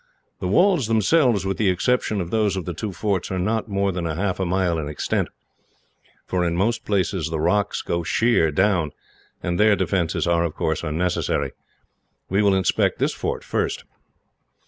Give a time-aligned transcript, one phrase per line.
[0.39, 3.91] The walls themselves, with the exception of those of the two forts, are not more
[3.91, 5.27] than half a mile in extent;
[6.25, 8.93] for in most places the rocks go sheer down,
[9.43, 11.51] and there defences are, of course, unnecessary.
[12.31, 13.83] We will inspect this fort, first."